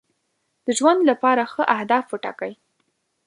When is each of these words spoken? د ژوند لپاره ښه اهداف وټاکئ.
د 0.65 0.67
ژوند 0.77 1.01
لپاره 1.09 1.43
ښه 1.51 1.63
اهداف 1.75 2.05
وټاکئ. 2.09 2.53